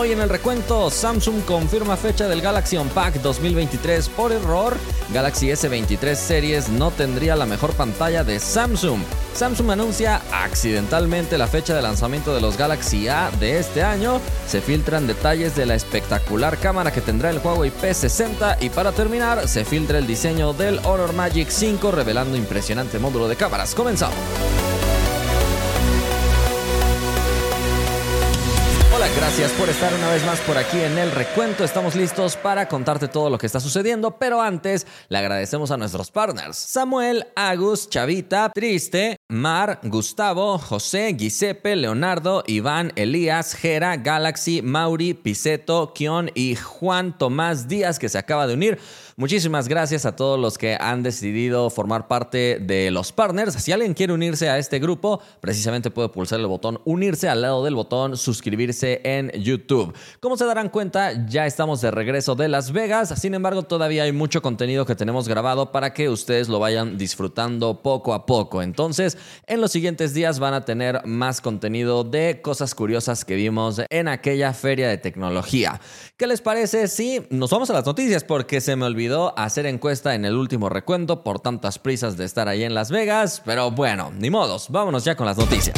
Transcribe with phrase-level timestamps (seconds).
[0.00, 4.76] Hoy en el recuento, Samsung confirma fecha del Galaxy Unpacked 2023 por error.
[5.12, 9.00] Galaxy S23 Series no tendría la mejor pantalla de Samsung.
[9.34, 14.20] Samsung anuncia accidentalmente la fecha de lanzamiento de los Galaxy A de este año.
[14.46, 19.48] Se filtran detalles de la espectacular cámara que tendrá el Huawei P60 y para terminar
[19.48, 23.74] se filtra el diseño del Honor Magic 5 revelando impresionante módulo de cámaras.
[23.74, 24.14] Comenzamos.
[28.98, 31.62] Gracias por estar una vez más por aquí en el recuento.
[31.62, 36.10] Estamos listos para contarte todo lo que está sucediendo, pero antes le agradecemos a nuestros
[36.10, 36.56] partners.
[36.56, 45.92] Samuel, Agus, Chavita, Triste, Mar, Gustavo, José, Giuseppe, Leonardo, Iván, Elías, Jera, Galaxy, Mauri, Piseto,
[45.94, 48.80] Kion y Juan Tomás Díaz que se acaba de unir.
[49.18, 53.54] Muchísimas gracias a todos los que han decidido formar parte de los partners.
[53.54, 57.64] Si alguien quiere unirse a este grupo, precisamente puede pulsar el botón unirse al lado
[57.64, 59.92] del botón suscribirse en YouTube.
[60.20, 63.08] Como se darán cuenta, ya estamos de regreso de Las Vegas.
[63.20, 67.82] Sin embargo, todavía hay mucho contenido que tenemos grabado para que ustedes lo vayan disfrutando
[67.82, 68.62] poco a poco.
[68.62, 73.82] Entonces, en los siguientes días van a tener más contenido de cosas curiosas que vimos
[73.90, 75.80] en aquella feria de tecnología.
[76.16, 78.22] ¿Qué les parece si nos vamos a las noticias?
[78.22, 82.48] Porque se me olvidó hacer encuesta en el último recuento por tantas prisas de estar
[82.48, 85.74] ahí en Las Vegas, pero bueno, ni modos, vámonos ya con las noticias.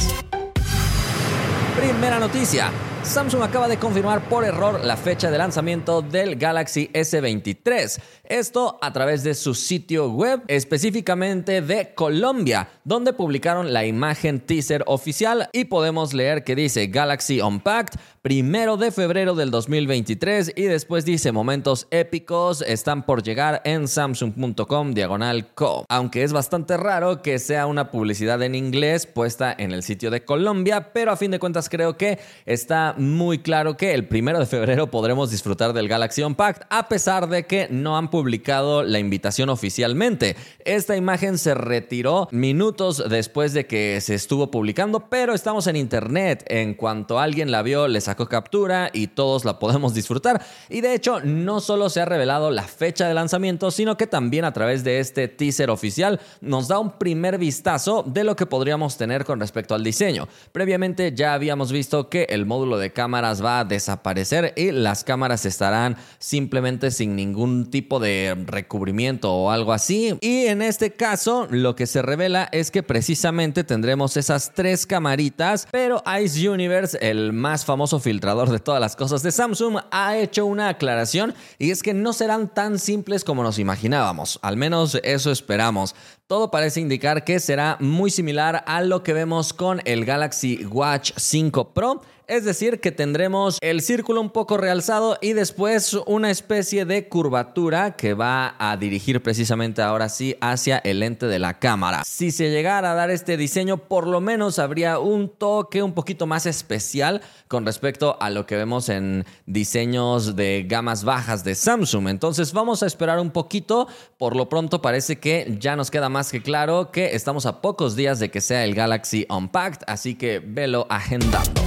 [1.76, 2.70] Primera noticia.
[3.02, 8.00] Samsung acaba de confirmar por error la fecha de lanzamiento del Galaxy S23.
[8.24, 14.84] Esto a través de su sitio web, específicamente de Colombia, donde publicaron la imagen teaser
[14.86, 21.04] oficial y podemos leer que dice Galaxy Unpacked, primero de febrero del 2023 y después
[21.04, 25.86] dice momentos épicos están por llegar en samsung.com diagonal co.
[25.88, 30.24] Aunque es bastante raro que sea una publicidad en inglés puesta en el sitio de
[30.24, 34.46] Colombia, pero a fin de cuentas creo que está muy claro que el primero de
[34.46, 39.48] febrero podremos disfrutar del Galaxy Unpacked a pesar de que no han publicado la invitación
[39.48, 40.36] oficialmente.
[40.64, 46.44] Esta imagen se retiró minutos después de que se estuvo publicando, pero estamos en internet.
[46.48, 50.44] En cuanto alguien la vio, les sacó captura y todos la podemos disfrutar.
[50.68, 54.44] Y de hecho, no solo se ha revelado la fecha de lanzamiento, sino que también
[54.44, 58.96] a través de este teaser oficial nos da un primer vistazo de lo que podríamos
[58.96, 60.28] tener con respecto al diseño.
[60.52, 65.44] Previamente ya habíamos visto que el módulo de cámaras va a desaparecer y las cámaras
[65.44, 70.16] estarán simplemente sin ningún tipo de recubrimiento o algo así.
[70.22, 75.68] Y en este caso, lo que se revela es que precisamente tendremos esas tres camaritas,
[75.70, 80.46] pero Ice Universe, el más famoso filtrador de todas las cosas de Samsung, ha hecho
[80.46, 85.30] una aclaración y es que no serán tan simples como nos imaginábamos, al menos eso
[85.30, 85.94] esperamos.
[86.26, 91.10] Todo parece indicar que será muy similar a lo que vemos con el Galaxy Watch
[91.16, 96.84] 5 Pro es decir, que tendremos el círculo un poco realzado y después una especie
[96.84, 102.02] de curvatura que va a dirigir precisamente ahora sí hacia el lente de la cámara.
[102.04, 106.28] Si se llegara a dar este diseño, por lo menos habría un toque un poquito
[106.28, 112.08] más especial con respecto a lo que vemos en diseños de gamas bajas de Samsung.
[112.08, 113.88] Entonces vamos a esperar un poquito.
[114.18, 117.96] Por lo pronto parece que ya nos queda más que claro que estamos a pocos
[117.96, 121.60] días de que sea el Galaxy Unpacked, así que velo agendando.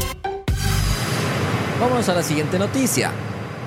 [1.80, 3.12] Vámonos a la siguiente noticia.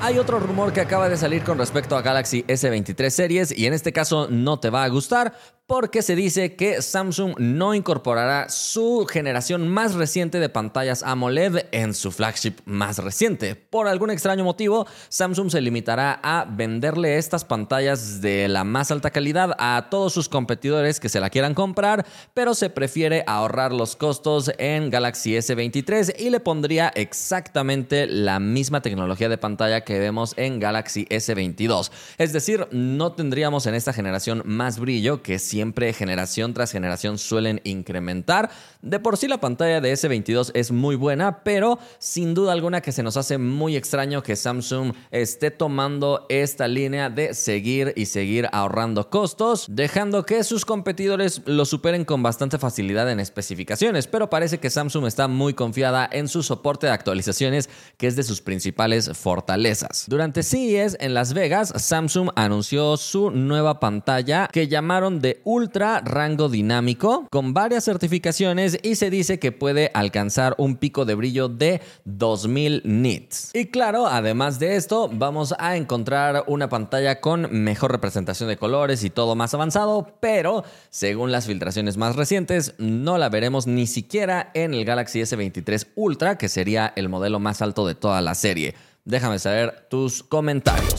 [0.00, 3.72] Hay otro rumor que acaba de salir con respecto a Galaxy S23 series y en
[3.72, 5.34] este caso no te va a gustar
[5.66, 11.93] porque se dice que Samsung no incorporará su generación más reciente de pantallas AMOLED en
[11.93, 13.56] su flagship más reciente.
[13.56, 19.10] Por algún extraño motivo, Samsung se limitará a venderle estas pantallas de la más alta
[19.10, 23.97] calidad a todos sus competidores que se la quieran comprar, pero se prefiere ahorrar los
[23.97, 30.32] costos en Galaxy S23 y le pondría exactamente la misma tecnología de pantalla que vemos
[30.37, 31.91] en Galaxy S22.
[32.19, 37.17] Es decir, no tendríamos en esta generación más brillo que si siempre generación tras generación
[37.17, 38.50] suelen incrementar.
[38.83, 42.93] De por sí la pantalla de S22 es muy buena, pero sin duda alguna que
[42.93, 48.50] se nos hace muy extraño que Samsung esté tomando esta línea de seguir y seguir
[48.53, 54.59] ahorrando costos, dejando que sus competidores lo superen con bastante facilidad en especificaciones, pero parece
[54.59, 59.11] que Samsung está muy confiada en su soporte de actualizaciones, que es de sus principales
[59.14, 60.05] fortalezas.
[60.06, 66.48] Durante CES en Las Vegas, Samsung anunció su nueva pantalla que llamaron de Ultra Rango
[66.48, 71.81] Dinámico con varias certificaciones y se dice que puede alcanzar un pico de brillo de
[72.04, 73.52] 2000 nits.
[73.54, 79.04] Y claro, además de esto, vamos a encontrar una pantalla con mejor representación de colores
[79.04, 84.50] y todo más avanzado, pero según las filtraciones más recientes, no la veremos ni siquiera
[84.52, 88.75] en el Galaxy S23 Ultra, que sería el modelo más alto de toda la serie.
[89.04, 90.99] Déjame saber tus comentarios.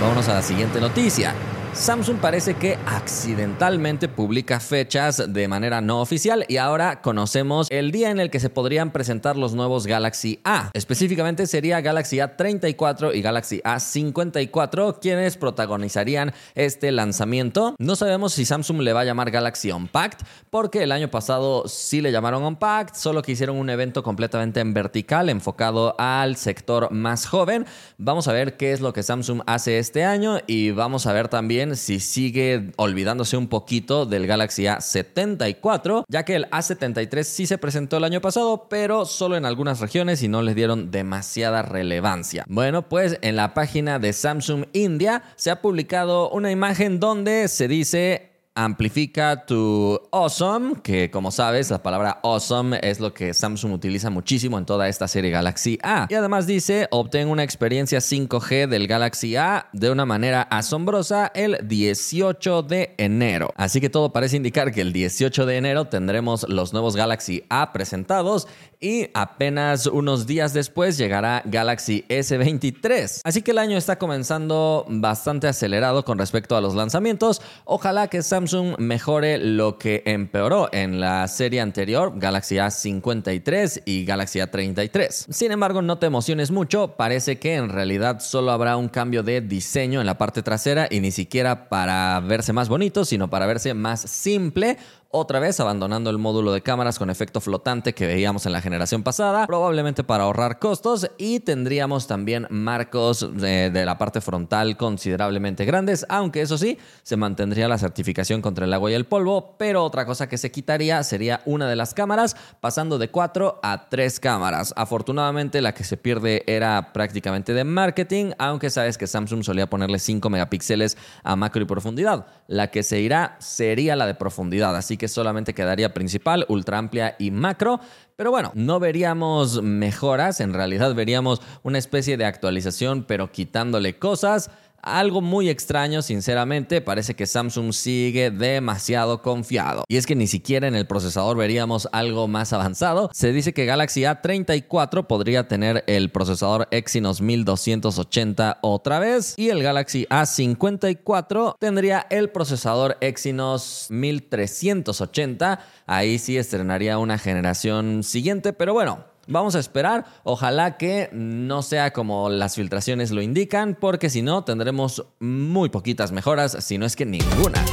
[0.00, 1.34] Vámonos a la siguiente noticia.
[1.76, 8.10] Samsung parece que accidentalmente publica fechas de manera no oficial y ahora conocemos el día
[8.10, 10.70] en el que se podrían presentar los nuevos Galaxy A.
[10.72, 17.76] Específicamente sería Galaxy A34 y Galaxy A54 quienes protagonizarían este lanzamiento.
[17.78, 22.00] No sabemos si Samsung le va a llamar Galaxy Unpacked porque el año pasado sí
[22.00, 27.26] le llamaron Unpacked, solo que hicieron un evento completamente en vertical enfocado al sector más
[27.26, 27.66] joven.
[27.98, 31.28] Vamos a ver qué es lo que Samsung hace este año y vamos a ver
[31.28, 37.58] también si sigue olvidándose un poquito del Galaxy A74, ya que el A73 sí se
[37.58, 42.44] presentó el año pasado, pero solo en algunas regiones y no les dieron demasiada relevancia.
[42.48, 47.66] Bueno, pues en la página de Samsung India se ha publicado una imagen donde se
[47.66, 54.10] dice amplifica tu awesome, que como sabes, la palabra awesome es lo que Samsung utiliza
[54.10, 56.06] muchísimo en toda esta serie Galaxy A.
[56.08, 61.58] Y además dice, obtén una experiencia 5G del Galaxy A de una manera asombrosa el
[61.62, 63.52] 18 de enero.
[63.56, 67.72] Así que todo parece indicar que el 18 de enero tendremos los nuevos Galaxy A
[67.72, 68.48] presentados
[68.80, 73.20] y apenas unos días después llegará Galaxy S23.
[73.24, 77.42] Así que el año está comenzando bastante acelerado con respecto a los lanzamientos.
[77.64, 78.45] Ojalá que Samsung
[78.78, 85.26] mejore lo que empeoró en la serie anterior, Galaxy A53 y Galaxy A33.
[85.30, 89.40] Sin embargo, no te emociones mucho, parece que en realidad solo habrá un cambio de
[89.40, 93.74] diseño en la parte trasera y ni siquiera para verse más bonito, sino para verse
[93.74, 94.76] más simple
[95.10, 99.02] otra vez abandonando el módulo de cámaras con efecto flotante que veíamos en la generación
[99.02, 106.04] pasada, probablemente para ahorrar costos y tendríamos también marcos de, la parte frontal considerablemente grandes,
[106.08, 110.06] aunque eso sí, se mantendría la certificación contra el agua y el polvo, pero otra
[110.06, 114.74] cosa que se quitaría sería una de las cámaras, pasando de 4 a 3 cámaras.
[114.76, 119.98] Afortunadamente la que se pierde era prácticamente de marketing, aunque sabes que Samsung solía ponerle
[119.98, 122.26] 5 megapíxeles a macro y profundidad.
[122.48, 127.16] La que se irá sería la de profundidad, así que solamente quedaría principal, ultra amplia
[127.18, 127.80] y macro.
[128.16, 134.50] Pero bueno, no veríamos mejoras, en realidad veríamos una especie de actualización, pero quitándole cosas.
[134.86, 139.82] Algo muy extraño, sinceramente, parece que Samsung sigue demasiado confiado.
[139.88, 143.10] Y es que ni siquiera en el procesador veríamos algo más avanzado.
[143.12, 149.60] Se dice que Galaxy A34 podría tener el procesador Exynos 1280 otra vez y el
[149.60, 155.60] Galaxy A54 tendría el procesador Exynos 1380.
[155.86, 161.92] Ahí sí estrenaría una generación siguiente, pero bueno, Vamos a esperar, ojalá que no sea
[161.92, 166.94] como las filtraciones lo indican, porque si no tendremos muy poquitas mejoras, si no es
[166.94, 167.64] que ninguna.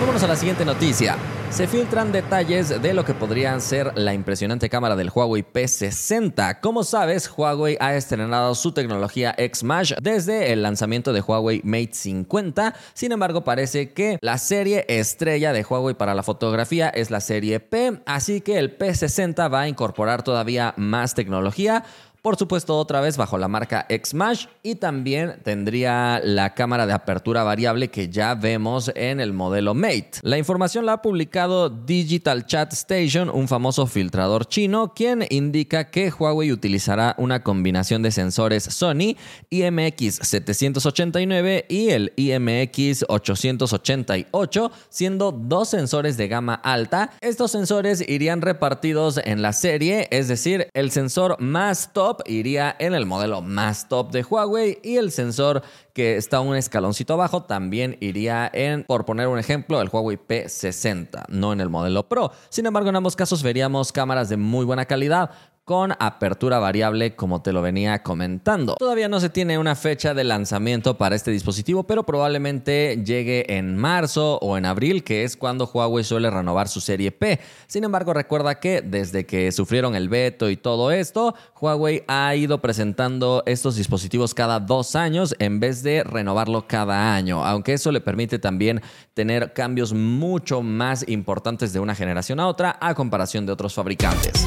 [0.00, 1.16] Vámonos a la siguiente noticia.
[1.50, 6.60] Se filtran detalles de lo que podría ser la impresionante cámara del Huawei P60.
[6.60, 12.74] Como sabes, Huawei ha estrenado su tecnología X-Mash desde el lanzamiento de Huawei Mate 50.
[12.92, 17.58] Sin embargo, parece que la serie estrella de Huawei para la fotografía es la serie
[17.60, 21.84] P, así que el P60 va a incorporar todavía más tecnología
[22.26, 27.44] por supuesto, otra vez bajo la marca Xmash y también tendría la cámara de apertura
[27.44, 30.10] variable que ya vemos en el modelo Mate.
[30.22, 36.10] La información la ha publicado Digital Chat Station, un famoso filtrador chino, quien indica que
[36.10, 39.14] Huawei utilizará una combinación de sensores Sony
[39.52, 47.12] IMX789 y el IMX888, siendo dos sensores de gama alta.
[47.20, 52.94] Estos sensores irían repartidos en la serie, es decir, el sensor más top iría en
[52.94, 57.96] el modelo más top de Huawei y el sensor que está un escaloncito abajo también
[58.00, 62.32] iría en, por poner un ejemplo, el Huawei P60, no en el modelo Pro.
[62.48, 65.30] Sin embargo, en ambos casos veríamos cámaras de muy buena calidad,
[65.66, 68.76] con apertura variable como te lo venía comentando.
[68.76, 73.76] Todavía no se tiene una fecha de lanzamiento para este dispositivo, pero probablemente llegue en
[73.76, 77.40] marzo o en abril, que es cuando Huawei suele renovar su serie P.
[77.66, 82.62] Sin embargo, recuerda que desde que sufrieron el veto y todo esto, Huawei ha ido
[82.62, 88.00] presentando estos dispositivos cada dos años en vez de renovarlo cada año, aunque eso le
[88.00, 88.82] permite también
[89.14, 94.46] tener cambios mucho más importantes de una generación a otra a comparación de otros fabricantes.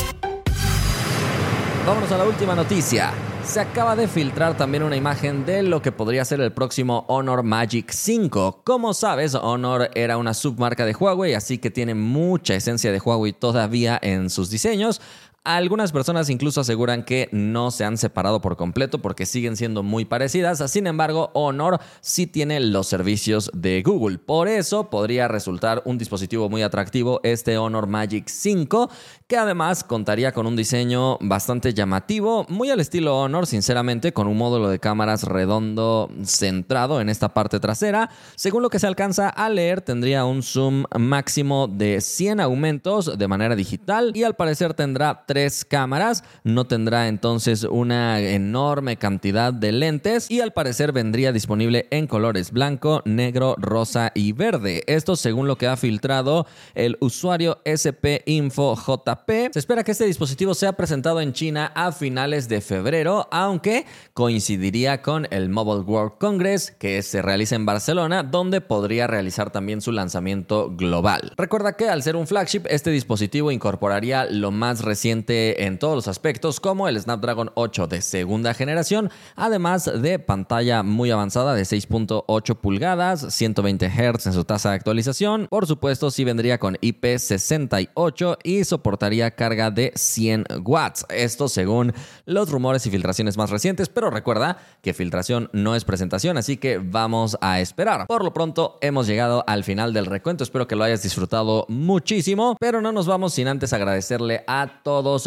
[1.89, 3.11] Vámonos a la última noticia.
[3.43, 7.41] Se acaba de filtrar también una imagen de lo que podría ser el próximo Honor
[7.41, 8.61] Magic 5.
[8.63, 13.33] Como sabes, Honor era una submarca de Huawei, así que tiene mucha esencia de Huawei
[13.33, 15.01] todavía en sus diseños.
[15.49, 20.05] Algunas personas incluso aseguran que no se han separado por completo porque siguen siendo muy
[20.05, 20.61] parecidas.
[20.69, 24.19] Sin embargo, Honor sí tiene los servicios de Google.
[24.19, 28.91] Por eso podría resultar un dispositivo muy atractivo este Honor Magic 5,
[29.25, 34.37] que además contaría con un diseño bastante llamativo, muy al estilo Honor, sinceramente, con un
[34.37, 38.11] módulo de cámaras redondo centrado en esta parte trasera.
[38.35, 43.27] Según lo que se alcanza a leer, tendría un zoom máximo de 100 aumentos de
[43.27, 45.25] manera digital y al parecer tendrá
[45.67, 52.07] cámaras, no tendrá entonces una enorme cantidad de lentes y al parecer vendría disponible en
[52.07, 54.83] colores blanco, negro, rosa y verde.
[54.87, 59.53] Esto según lo que ha filtrado el usuario SP Info JP.
[59.53, 65.01] Se espera que este dispositivo sea presentado en China a finales de febrero, aunque coincidiría
[65.01, 69.91] con el Mobile World Congress que se realiza en Barcelona, donde podría realizar también su
[69.91, 71.33] lanzamiento global.
[71.37, 76.07] Recuerda que al ser un flagship, este dispositivo incorporaría lo más reciente en todos los
[76.07, 82.55] aspectos como el Snapdragon 8 de segunda generación, además de pantalla muy avanzada de 6.8
[82.55, 85.47] pulgadas, 120 Hz en su tasa de actualización.
[85.49, 91.05] Por supuesto, sí vendría con IP68 y soportaría carga de 100 watts.
[91.09, 91.93] Esto según
[92.25, 96.77] los rumores y filtraciones más recientes, pero recuerda que filtración no es presentación, así que
[96.77, 98.07] vamos a esperar.
[98.07, 100.43] Por lo pronto, hemos llegado al final del recuento.
[100.43, 104.81] Espero que lo hayas disfrutado muchísimo, pero no nos vamos sin antes agradecerle a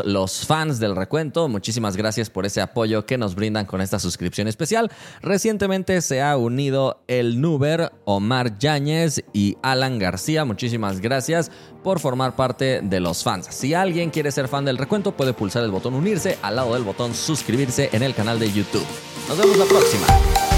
[0.05, 1.49] los fans del recuento.
[1.49, 4.91] Muchísimas gracias por ese apoyo que nos brindan con esta suscripción especial.
[5.21, 10.45] Recientemente se ha unido el Nuber, Omar Yáñez y Alan García.
[10.45, 11.51] Muchísimas gracias
[11.83, 13.49] por formar parte de los fans.
[13.51, 16.85] Si alguien quiere ser fan del recuento, puede pulsar el botón unirse al lado del
[16.85, 18.87] botón suscribirse en el canal de YouTube.
[19.29, 20.52] Nos vemos la próxima.